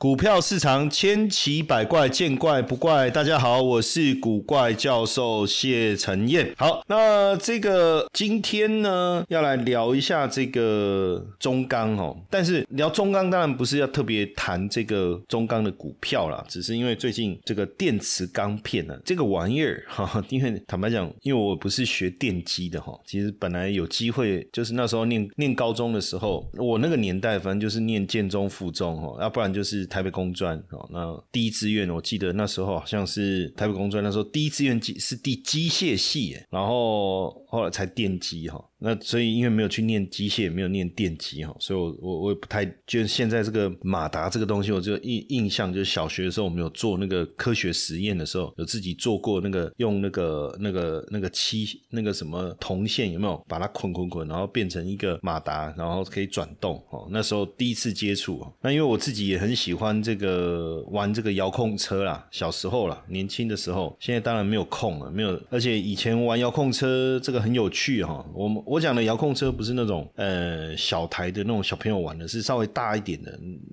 [0.00, 3.10] 股票市场千奇百怪，见怪不怪。
[3.10, 6.50] 大家好，我是古怪教授谢承彦。
[6.56, 12.16] 好，那这个今天呢，要来聊一下这个中钢哦。
[12.30, 30.88] 但是聊中钢，当然不是要特别谈这个中钢的股票啦，只是因为最近这个电磁钢片呢，这个玩意儿哈，因为坦白讲，因为我不是学电机的哈，其实本来有机会，就是那时候念念高中的时候，我那个年代反正就是念建中、附中哦，要不然就是台北工专哦。
[30.90, 38.64] 那第一志愿，我记得那时候好像是台北工专，那时候第一志愿机是第机械系，然后后来才电机哈。
[38.82, 57.06] 那所以因为没有去念机械，没有念电机哈，所以我我我也不太就现在这个马达这个东西，我就印印象就是小学的时候我们有做那个科学实验的时候，有自己做过那个用那个那个那个漆那个什么铜线有没有把它捆捆捆，然后变成一个马达，然后可以转动哦。
[57.10, 68.62] 那时候第一次接触，那因为我自己也很喜欢这个玩这个遥控车啦，小时候啦，年轻的时候，现在当然没有空了，没有，而且以前玩遥控车这个很有趣哈，我们。
[68.70, 73.20] 我讲的遥控车不是那种呃小台的那种小朋友玩的，是稍微大一点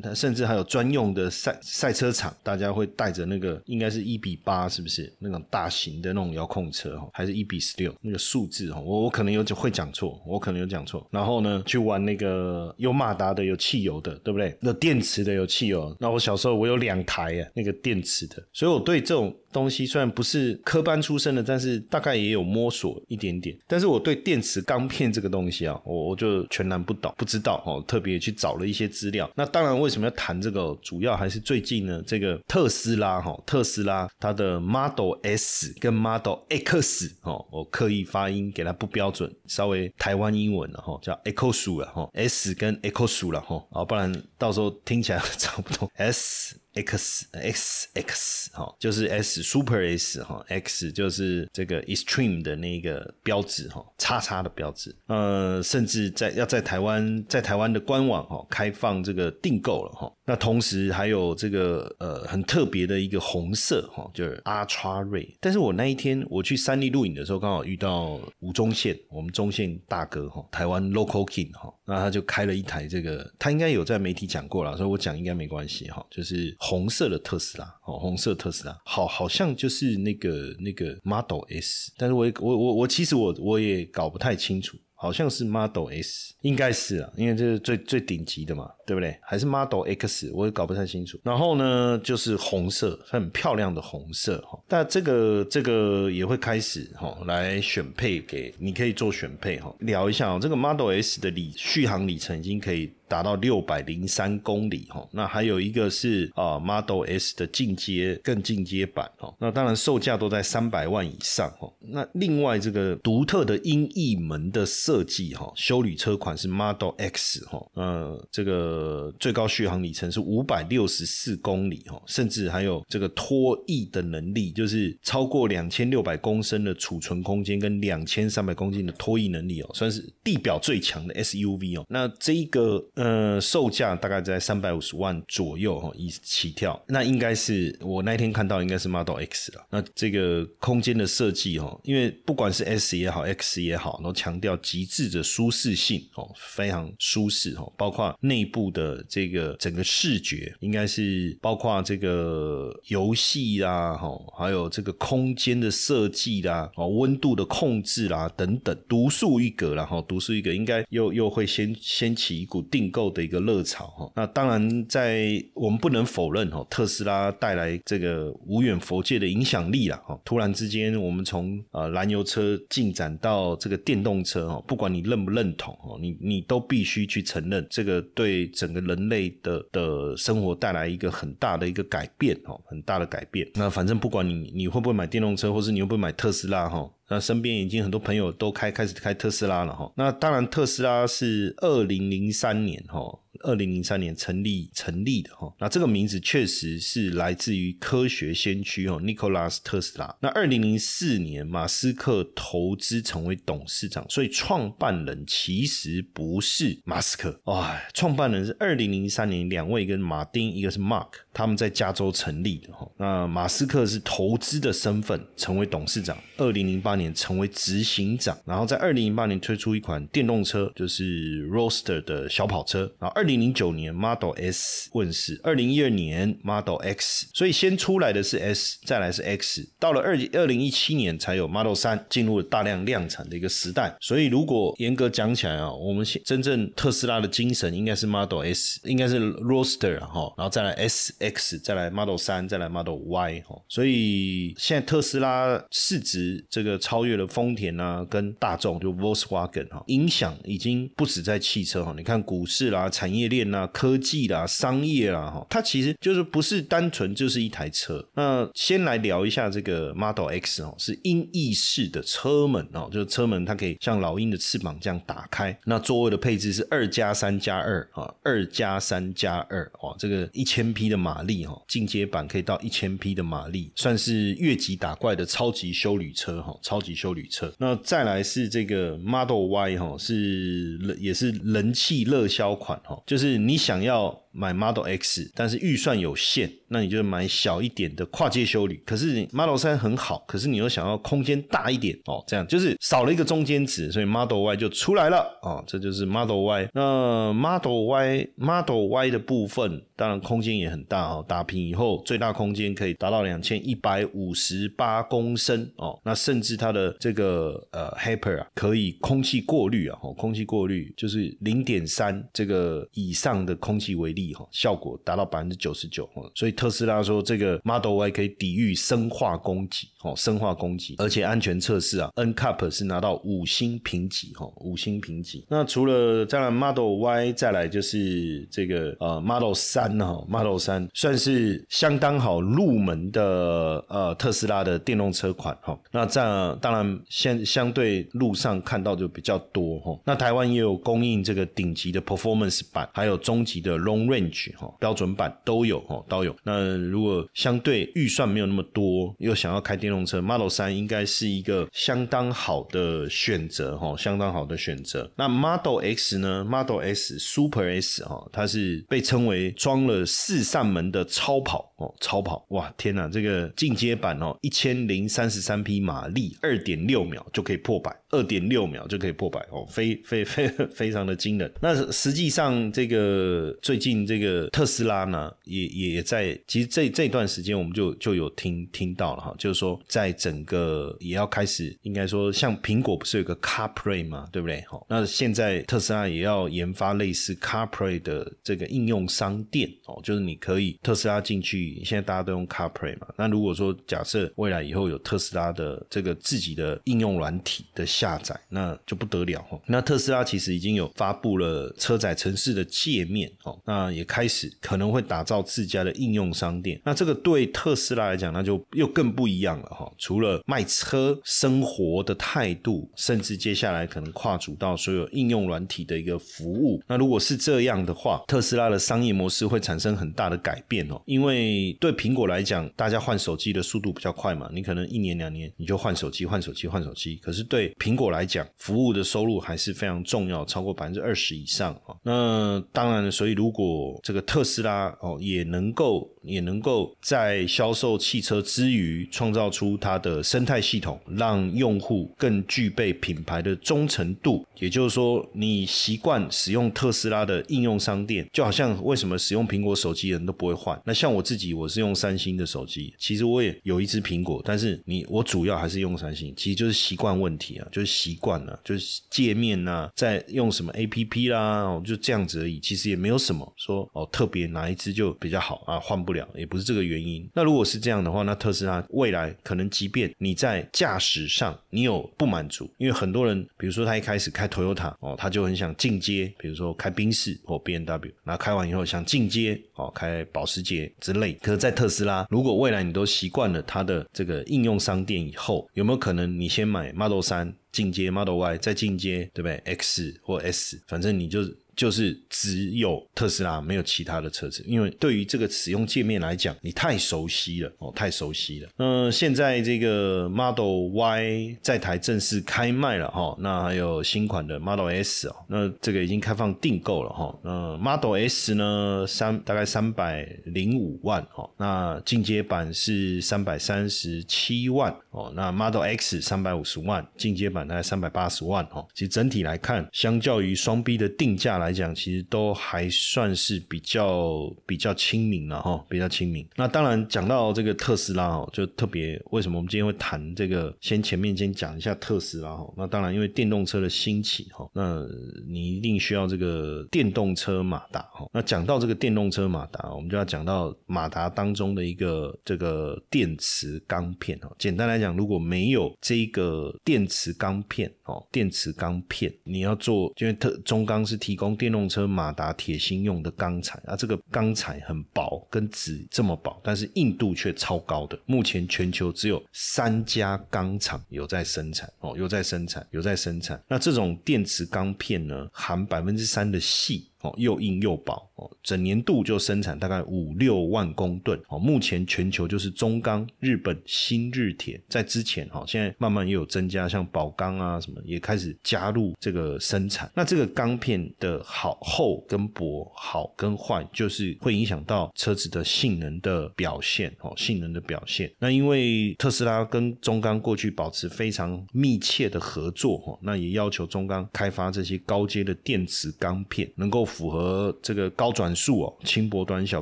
[0.01, 7.07] 的，甚至还有专用的赛赛车场，大家会带着那个应该是一比八，是不是那种大型的那种遥控车哈？
[7.13, 8.79] 还是一比十六那个数字哈？
[8.79, 11.07] 我我可能有会讲错，我可能有讲错。
[11.11, 14.57] 然后呢，去玩那个有马达的，有汽油的，对不对？
[14.61, 15.95] 有电池的，有汽油。
[15.99, 19.31] 那我小时候我有两台啊，那个电池的，所以我对这种。
[19.57, 23.57] 东西虽然不是科班出身的，但是大概也有摸索一点点。
[23.67, 27.83] 但是我对电池钢片这个东西啊，我我就全然不懂，不知道哦。
[27.87, 29.29] 特别去找了一些资料。
[29.35, 30.67] 那当然，为什么要谈这个？
[30.83, 46.55] 主要还是最近呢，这个特斯拉哈，特斯拉它的 Model S 跟 Model X 哦，我刻意发音给它不标准，稍微台湾英文了哈，叫 X 了哈，S 跟 Echo 数了哈，啊，不然到时候听起来 差不多 S。
[46.77, 54.95] X X X 哈，就是 S Super S 哈，X 就是这个 Extreme 的那个标志哈，叉叉的标志。
[55.07, 60.11] 呃，甚至在要在台湾，在台湾的官网哈开放这个订购了哈。
[60.27, 65.37] 那同时还有这个呃很特别的一个红色哈，就是阿川瑞。
[65.39, 84.77] 但是我那一天我去三立录影的时候，刚好遇到吴宗宪，我们中宪大哥哈，台湾 Local King 哈，那他就开了一台这个，他应该有在媒体讲过了，所以我讲应该没关系哈，就是红色的特斯拉哦，红色特斯拉，好好像就是那个那个 Model S，但是我我我我其实我我也搞不太清楚。
[84.99, 89.17] 好像是 Model S，应该是啊，因为这是最最顶级的嘛，对不对？
[89.21, 91.19] 还是 Model X，我也搞不太清楚。
[91.23, 94.59] 然后呢，就是红色，很漂亮的红色哈。
[94.67, 99.73] 但这个这个也会开始哈，来选配给你可以做选配哈。
[99.79, 102.91] 聊一下哦，这个 Model S 的里续航里程已经可以。
[103.07, 111.71] 达到六百零三公里哈，那还有一个是啊 Model S 的进阶更进阶版哈，那当然售价都在三百万以上哈。
[111.79, 131.85] 那另外这个独特的音译门的设计哈，修旅车款是 Model X 哈，呃，这个最高续航里程是五百六十四公里哈，甚至还有这个脱翼的能力，就是超过两千六百公升的储存空间跟两千三百公斤的脱翼能力哦，算是地表最强的 SUV 哦。
[131.87, 132.83] 那这一个。
[132.97, 136.83] 呃，售价大概在三百五十万左右哈，一起跳。
[136.87, 139.63] 那应该是我那天看到应该是 Model X 了。
[139.69, 147.71] 那这个空间的设计哈，因为不管是 S 也好，X 也好，都强调极致的舒适性哦，非常舒适哦。
[147.77, 162.86] 包括内部的这个整个视觉，应该是包括这个游戏啦，哈，还有这个空间的设计啦，哦，温度的控制啦等等，独树一格然后独树一格，应该又又会掀掀起一股定。
[162.89, 170.19] 购的一个热潮哈，那当然在我们不能否认哈，特斯拉带来这个无远佛界的影响力了哈。
[170.23, 183.49] 突然之间，我们从呃燃油车进展到这个电动车哈，不管你认不认同哦，你你都必须去承认这个对整个人类的的生活带来一个很大的一个改变哦，很大的改变。
[183.55, 186.89] 那反正不管你你会不会买电动车，或是你会不会买特斯拉哈。
[187.09, 189.91] 那身边已经很多朋友都开开始开特斯拉了哈。
[189.95, 192.99] 那当然，特斯拉是二零零三年哈，
[193.43, 195.53] 二零零三年成立成立的哈。
[195.59, 200.13] 那这个名字确实是来自于科学先驱哦，尼古拉斯特斯拉。
[200.19, 212.89] 那二零零四年马斯克投资成为董事长，所以创办人其实不是马斯克哎，创办人是二零零三年两位，一个马丁，一个是 Mark，他们在加州成立的哈。
[212.97, 222.91] 那马斯克是投资的身份成为董事长，二零零八年成为执行长，然后在二零零八年推出一款电动车，就是 r o a s t e r 的小跑车。
[222.99, 233.95] 然后二零零九年 Model S 问世，二零一二年 Model X，所以先出来的是 S，再来是 X，到了二二零一七年才有 Model 三进入了大量量产的一个时代。
[234.01, 242.97] 所以如果严格讲起来啊，我们真正特斯拉的精神应该是 Model S，应该是 r o a s t e r 哈，然后再来 S X，再来 Model 三，再来 Model
[243.05, 243.61] Y 哈。
[243.67, 251.93] 所以现在特斯拉市值这个超越了丰田啊，跟大众就 Volkswagen 哈，影响已经不止在汽车哈。
[251.97, 258.07] 你看股市啦、产业链啦、科技啦、商业啦哈，它其实就是不是单纯就是一台车。
[258.13, 265.59] 那先来聊一下这个 Model X 哦，是音译式的车门哦，就是车门它可以像老鹰的翅膀这样打开。
[265.65, 277.51] 那座位的配置是二加三加二啊，二加三加二哦，这个一千匹的马力哈，进阶版可以到一千匹的马力，算是越级打怪的超级修旅车哈，超超级修旅车。
[277.57, 284.21] 那再来是这个 Model Y 哈，是也是人气热销款哈，就是你想要。
[284.37, 288.79] 买 Model X，但是预算有限，那你就买小一点的跨界修理。
[288.85, 296.69] 可是 Model 三很好，可是你又想要空间大一点哦，这样就是少了一个中间值，所以 Model Y 就出来了哦，这就是 Model Y。
[296.75, 314.26] 那 Model Y Model Y 的部分，当然空间也很大哦，打平以后最大空间可以达到两千一百五十八公升哦，那甚至它的这个呃 Hyper 啊，可以空气过滤啊，哦，空气过滤就是零点三这个以上的空气为例。
[314.51, 325.45] 效果达到百分之九十九，所以特斯拉说这个 Model Y 可以抵御生化攻击，哦，生化攻击，而且安全测试啊，NCAP 是拿到五星评级，哈，五星评级。
[325.49, 335.77] 那除了再来 Model Y，再来就是这个呃 Model 三哈，Model 三算是相当好入门的呃特斯拉的电动车款，哈。
[335.91, 339.99] 那这样当然相相对路上看到就比较多，哈。
[340.05, 344.16] 那台湾也有供应这个顶级的 Performance 版，还有中级的 Long Range。
[344.17, 346.35] Range 哈标准版都有哈都有。
[346.43, 355.09] 那如果相对预算没有那么多，又想要开电动车，Model 三应该是一个相当好的选择哈，相当好的选择。
[355.15, 363.07] 那 Model X 呢？Model S Super S 哈，它是被称为装了四扇门的超跑哦，超跑哇天哪！
[363.07, 371.51] 这个进阶版哦，一千零三十三匹马力，二点六秒就可以破百，二点六秒就可以破百哦，非非非非常的惊人。
[371.61, 373.96] 那实际上这个最近。
[374.05, 384.63] 这个特斯拉呢，也也在，其实这这段时间我们就就有听听到了哈，就是说在整个也要开始，应该说像苹果不是有个 CarPlay 嘛，对不对？
[384.69, 399.59] 好，那现在特斯拉也要研发类似 CarPlay 的这个应用商店哦，就是你可以特斯拉进去，现在大家都用 CarPlay 嘛，那如果说假设未来以后有特斯拉的这个自己的应用软体的下载，那就不得了哈。
[399.65, 403.86] 那特斯拉其实已经有发布了车载城市的界面哦，那。
[403.93, 409.91] 也开始可能会打造自家的应用商店，那这个对特斯拉来讲，那就又更不一样了哈。
[409.97, 416.81] 除了卖车生活的态度，甚至接下来可能跨足到所有应用软体的一个服务。
[416.87, 421.01] 那如果是这样的话，特斯拉的商业模式会产生很大的改变哦。
[421.05, 427.17] 因为对苹果来讲，大家换手机的速度比较快嘛，你可能一年两年你就换手机、换手机、换手机。
[427.17, 431.95] 可是对苹果来讲，服务的收入还是非常重要，超过百分之二十以上啊。
[432.03, 444.45] 那当然，所以如果这个特斯拉哦，也能够也能够在销售汽车之余，创造出它的生态系统，让用户更具备品牌的忠诚度。
[444.59, 450.79] 也就是说，你习惯使用特斯拉的应用商店，就好像为什么使用苹果手机的人都不会换？
[450.85, 463.87] 那像我自己，我是用三星的手机，其实我也有一只苹果，但是你我主要还是用三星，其实就是习惯问题啊，就是习惯了，就是界面呐，在用什么 A P P 啦，就这样子而已，其实也没有什么说。
[463.93, 465.79] 哦，特别哪一只就比较好啊？
[465.79, 467.27] 换不了也不是这个原因。
[467.33, 481.33] 那如果是这样的话，那特斯拉未来可能，即便你在驾驶上你有不满足，因为很多人，比如说他一开始开 Toyota 哦，他就很想进阶，比如说开宾士或 B N W，那开完以后想进阶哦，开保时捷之类。
[481.33, 491.41] 可是，在特斯拉，如果未来你都习惯了它的这个应用商店以后，有没有可能你先买 Model 三进阶 Model Y 再进阶，对不对？X 或 S，反正你就。
[491.77, 498.69] 就是只有特斯拉，没有其他的车子，因为对于这个使用界面来讲，你太熟悉了哦，太熟悉了。
[498.75, 507.39] 那现在这个 Model Y 在台正式开卖了哈，那还有新款的 Model S 哦，那这个已经开放订购了哈。
[507.43, 518.83] 那 Model S 呢，三大概三百零五万哦，那进阶版是三百三十七万哦，那 Model X 三百五十万，进阶版大概三百八十万哦。
[518.95, 526.47] 其实整体来看，相较于双 B 的定价来来讲，其实都还算是比较比较亲民了哈，比较亲民。
[526.55, 530.73] 那当然讲到这个特斯拉哦，就特别为什么我们今天会谈这个？
[530.79, 532.73] 先前面先讲一下特斯拉哈。
[532.77, 535.05] 那当然因为电动车的兴起哈，那
[535.45, 538.25] 你一定需要这个电动车马达哈。
[538.31, 544.55] 那讲到这个电动车马达，我们就要讲到马达当中的一个这个电池钢片哦。
[544.57, 558.17] 简单来讲，如果没有这个电池钢片哦，电池钢片你要做，因为特中钢是提供电动车马达铁芯用的钢材啊，这个钢材很薄，跟纸这么薄，但是硬度却超高的。
[558.25, 563.61] 目前全球只有三家钢厂有在生产哦，有在生产，有在生产。
[563.67, 567.09] 那这种电池钢片呢，含百分之三的细。
[567.21, 571.57] 哦，又硬又薄哦，整年度就生产大概五六万公吨哦。
[571.57, 580.11] 目前全球就是中钢、日本新日铁，在之前哈，现在慢慢也有增加，像宝钢啊什么也开始加入这个生产。
[580.13, 588.31] 那这个钢片的好厚跟薄、好跟坏，就是会影响到车子的性能的表现哦，性能的表现。
[588.37, 597.06] 那因为特斯拉跟中钢过去保持非常密切的合作哈，那也要求中钢开发这些高阶的电池钢片，能够。
[597.07, 599.81] 符合这个高转速哦、轻薄短小、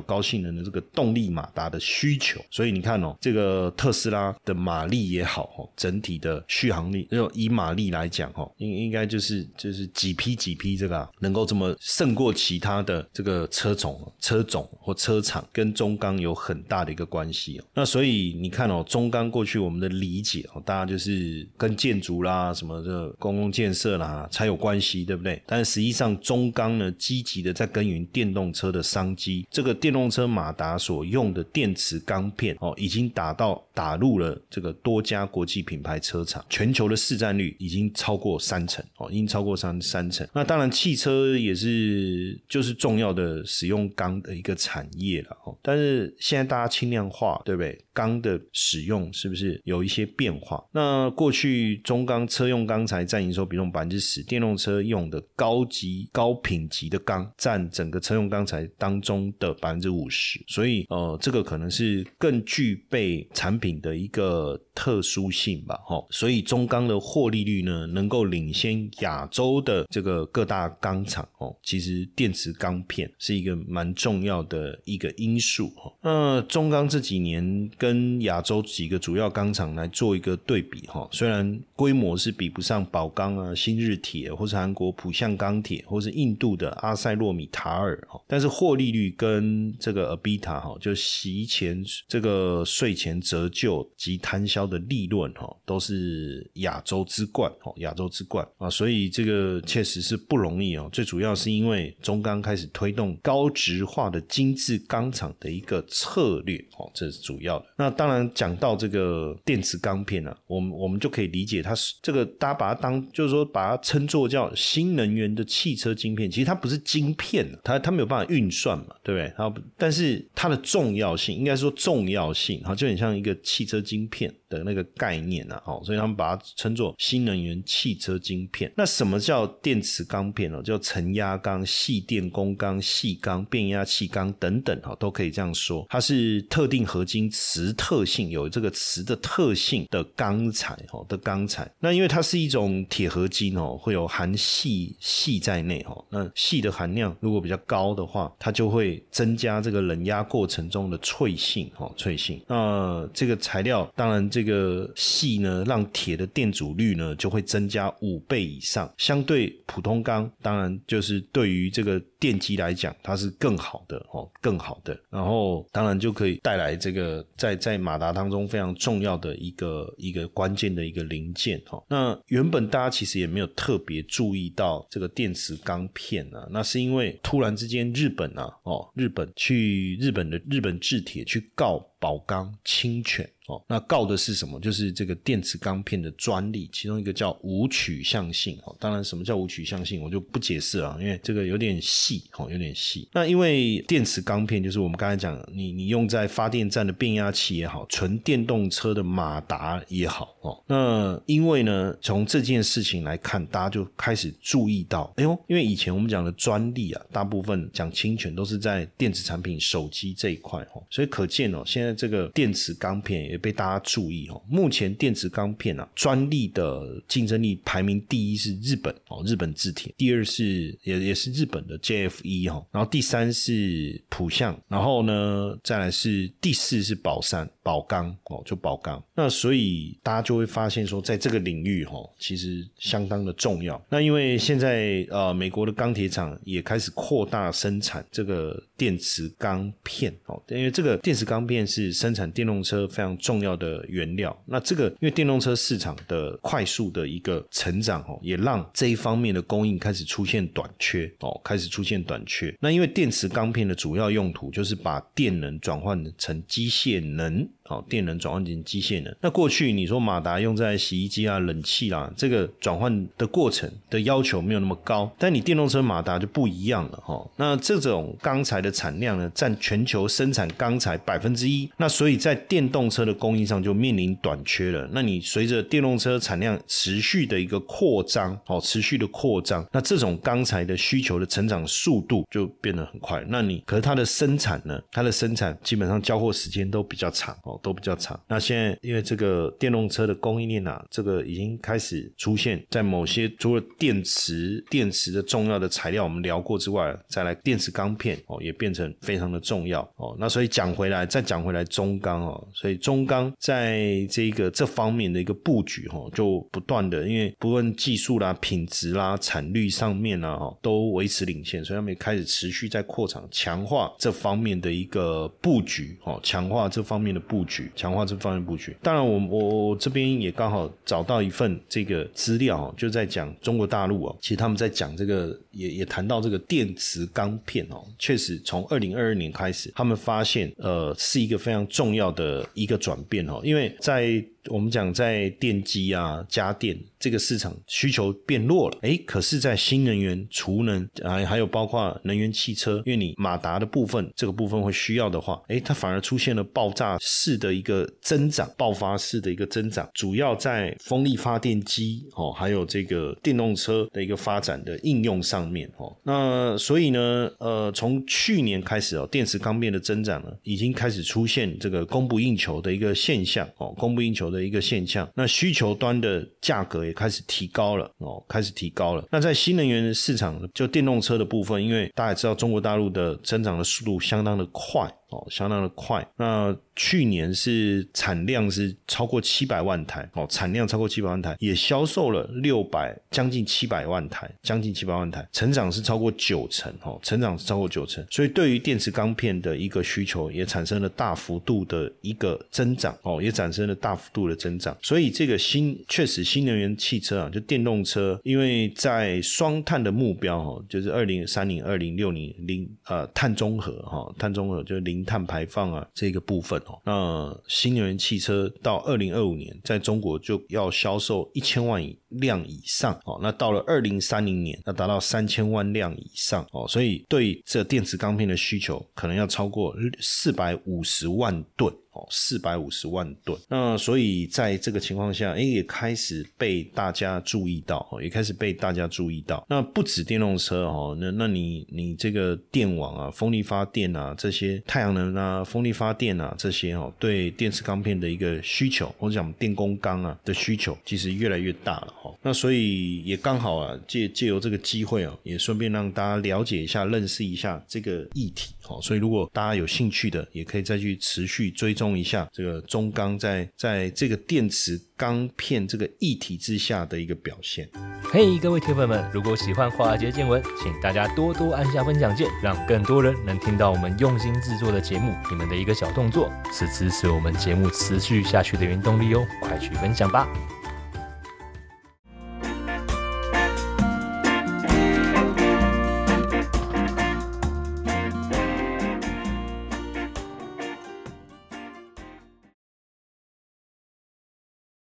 [0.00, 17.64] 高性能的这个动力马达的需求，所以你看哦，这个特斯拉的马力也好哦，整体的续航力，就以马力来讲哦，应应该就是就是几匹几匹这个能够这么胜过其他的这个车种、车种或车厂，跟中钢有很大的一个关系哦。
[17.74, 25.42] 那所以你看哦，中钢过去我们的理解哦，大家就是跟建筑啦、什么的公共建设啦才有关系，对不对？
[25.46, 40.28] 但实际上中钢呢，基积极的在耕耘电动车的商机，这个电动车马达所用的电池钢片哦，已经打到打入了这个多家国际品牌车厂，全球的市占率已经超过三成哦，已经超过三三成。
[40.34, 45.56] 那当然，汽车也是就是重要的使用钢的一个产业了哦。
[45.62, 47.82] 但是现在大家轻量化，对不对？
[47.94, 50.62] 钢的使用是不是有一些变化？
[50.72, 57.00] 那过去中钢车用钢材占营收比重百分之十，电动车用的高级高品级的。
[57.06, 66.04] 钢占整个车用钢材当中的百分之五十，所以呃，这个可能是更具备产品的一个特殊性吧，哈。
[66.10, 71.54] 所以中钢的获利率呢，能够领先亚洲的这个各大钢厂哦。
[71.62, 75.92] 其实电池钢片是一个蛮重要的一个因素哈。
[76.02, 86.95] 那中钢这几年跟亚洲几个主要钢厂来做一个对比哈，虽然规模是比不上宝钢啊、新日铁，或是韩国浦项钢铁，或是印度的阿。
[86.96, 100.88] 塞洛米塔尔哈，但是获利率跟这个 Abita 哈，就席前这个税前折旧及摊销的利润哈，都是亚洲之冠哈，亚洲之冠啊，所以这个确实是不容易哦。
[100.90, 107.66] 最主要是因为中钢开始推动高值化的精致钢厂的一个策略哦，这是主要的。
[107.76, 116.76] 那当然讲到这个电池钢片呢，我们我们就可以理解它是这个大家把它当就是说把它称作叫新能源的汽车晶片，其实它不是。
[116.86, 119.32] 晶片，它它没有办法运算嘛，对不对？
[119.36, 124.32] 它但是它的重要性，应该说重要性，哈，就很像一个汽车晶片。
[124.48, 128.72] 的那个概念啊，哦，所以他们把它称作新能源汽车晶片。
[128.76, 130.62] 那什么叫电池钢片哦？
[130.62, 135.84] 叫沉压钢、细电工钢、细钢、变压气钢等等，哈，都可以这样说。
[135.88, 141.68] 它是特定合金磁特性，有这个磁的特性的钢材，哦的钢材。
[141.80, 152.38] 那因为它是一种铁合金哦，会有含细细在内，哦，那细的含量如果比较高的话，它就会增加这个冷压过程中的脆性，哦，脆性。
[152.46, 154.26] 那这个材料当然。
[154.28, 164.98] 这个细呢，让铁的电阻率呢就会增加五倍以上，相对普通钢，当然就是对于这个电机来讲，它是更好的哦，更好的。
[165.08, 171.82] 然后当然就可以带来这个在在马达当中非常重要的一个一个关键的一个零件哦。
[171.88, 181.92] 那原本大家其实也没有特别注意到这个电池钢片啊，那是因为突然之间日本啊哦，日本去日本的日本制铁去告。
[181.98, 183.28] 宝钢、侵权。
[183.46, 184.58] 哦，那告的是什么？
[184.58, 188.58] 就是这个电池钢片的专利，其中一个叫无取向性。
[188.64, 193.08] 哦，当然，什么叫无取向性，我就不解释了，因为这个有点细，哦，有点细。
[193.12, 213.36] 那因为电池钢片就是我们刚才讲，你你用在发电站的变压器也好，纯电动车的马达也好，哦，那因为呢，从这件事情来看，大家就开始注意到，哎呦，因为以前我们讲的专利啊，大部分讲侵权都是在电子产品、手机这一块，哦，所以可见哦，现在那这个电池钢片也。
[213.46, 229.00] 被大家注意哦，目前电池钢片啊专利的竞争力排名第一是日本哦，日本制铁，第二是也也是日本的 JFE 哦，然后第三是浦项，然后呢再来是第四是宝山宝钢哦，就宝钢。
[229.14, 233.80] 那所以大家就会发现说，在这个领域哦，其实相当的重要。
[233.88, 243.14] 那因为现在呃，美国的钢铁厂也开始扩大生产这个电池钢片哦，因为这个电池钢片是是生产电动车非常。
[243.26, 252.56] 重要的原料，那这个因为电动车市场的快速的一个成长哦，也让这一方面的供应开始出现短缺哦，开始出现短缺。
[252.60, 257.48] 那因为电池钢片的主要用途就是把电能转换成机械能。
[257.66, 259.14] 好，电能转换成机械能。
[259.20, 265.10] 那过去你说马达用在洗衣机啊、冷气啦，这个转换的过程的要求没有那么高。
[265.18, 267.28] 但你电动车马达就不一样了哈。
[267.36, 271.68] 那这种钢材的产量呢，占全球生产钢材百分之一。
[271.76, 274.88] 那所以在电动车的供应上就面临短缺了。
[274.92, 283.24] 那你随着电动车产量持续的一个扩张，哦，持续的扩张，那这种钢材的需求的成长速度就变得很快。
[283.28, 284.80] 那你可是它的生产呢？
[284.92, 287.55] 它的生产基本上交货时间都比较长哦。
[287.62, 288.18] 都比较长。
[288.28, 300.14] 那现在因为这个电动车的供应链啊，这个已经开始出现在某些除了电池、电池的重要的材料我们聊过之外，再来电池钢片哦，也变成非常的重要哦。
[300.18, 317.36] 那所以讲回来，再讲回来中钢哦，所以中钢在这个这方面的一个布局哈，就不断的，因为不论技术啦、品质啦、产率上面啊，哈，都维持领先，所以他们也开始持续在扩厂，强化这方面的一个布局哦，强化这方面的布。
[317.36, 336.78] 局强化这方面布局，当然我我我这边也刚好找到一份这个资料，就在讲中国大陆哦，其实他们在讲这个也也谈到这个电磁钢片哦，确实从二零二二年开始，他们发现呃是一个非常重要的一个转变哦，因为在我们讲在电机啊家电。
[336.98, 355.94] 这个市场需求变弱了，哎，可是，在新能源、储能啊，还有包括能源汽车，因为你马达的部分这个部分会需要的话，哎，它反而出现了爆炸式的一个增长，爆发式的一个增长，主要在风力发电机哦，还有这个电动车的一个发展的应用上面哦。
[356.02, 365.08] 那所以呢，呃，从去年开始哦，电池钢片的增长呢，已经开始出现这个供不应求的一个现象哦，供不应求的的一个现象。
[365.16, 366.76] 那需求端的价格。
[366.86, 369.04] 也开始提高了哦，开始提高了。
[369.10, 374.88] 那在新能源市场，就电动车的部分，因为大家知道中国大陆的增长的速度相当的快。
[375.10, 376.04] 哦，相当的快。
[376.16, 388.04] 那去年是产量是超过七百万台，哦，产量超过七百万台，也销售了六百将近七百万台，将近七百万台，成长是超过九成，哦，成长是超过九成。
[388.10, 394.76] 所以对于电池钢片的一个需求，也产生了大幅度的一个增长，哦，也产生了大幅度的增长。
[394.82, 405.06] 所以这个新确实新能源汽车啊，就电动车，因为在双碳的目标，哦，就是二零三零、二零六零零呃碳中和，哈，碳中和就是零。
[405.06, 421.72] 碳排放啊，这个部分哦，那新能源汽车到二零二五年在中国就要销售一千万辆以上哦，那到了二零三零年要达到三千万辆以上哦，所以对这电池钢片的需求可能要超过四百五十万吨。
[422.10, 429.44] 四百五十万吨，那所以在这个情况下，哎，也开始被大家注意到，也开始被大家注意到。
[429.48, 442.14] 那不止电动车哦，那那你你这个电网啊、风力发电啊这些太阳能啊、风力发电啊这些哦，对电池钢片的一个需求，或者讲电工钢啊的需求，其实越来越大了哈。
[442.22, 448.54] 那所以也刚好啊，借借由这个机会啊，也顺便让大家了解一下、认识一下这个议题。
[448.66, 457.68] 好，所以如果大家有兴趣的，也可以再去持续追踪一下这个中钢在在这个电池钢片这个议题之下的一个表现。
[458.02, 465.14] 嘿，各位铁粉们，如果喜欢华尔街见闻，请大家多多按下分享键，让更多人能听到我们用心制作的节目。
[465.30, 470.26] 你们的一个小动作，是支持我们节目持续下去的原动力哦，快去分享吧。